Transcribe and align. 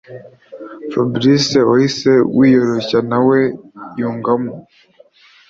Fabric 0.91 1.45
wahise 1.69 2.11
wiyoroshya 2.37 2.99
nawe 3.09 3.39
yungamo 3.99 4.51